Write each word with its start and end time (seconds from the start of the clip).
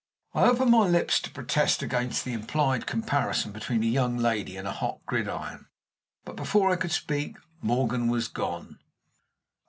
I 0.33 0.45
opened 0.49 0.71
my 0.71 0.87
lips 0.87 1.19
to 1.19 1.29
protest 1.29 1.83
against 1.83 2.25
the 2.25 2.33
implied 2.33 2.87
comparison 2.87 3.51
between 3.51 3.83
a 3.83 3.85
young 3.85 4.17
lady 4.17 4.57
and 4.57 4.67
a 4.67 4.71
hot 4.71 5.01
gridiron, 5.05 5.67
but, 6.25 6.35
before 6.35 6.71
I 6.71 6.75
could 6.75 6.91
speak, 6.91 7.37
Morgan 7.61 8.07
was 8.07 8.27
gone. 8.27 8.79